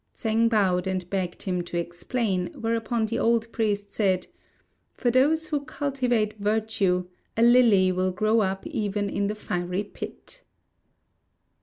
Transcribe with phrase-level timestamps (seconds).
[0.15, 4.25] Tsêng bowed and begged him to explain; whereupon the old priest said,
[4.95, 7.05] "For those who cultivate virtue,
[7.37, 10.41] a lily will grow up even in the fiery pit."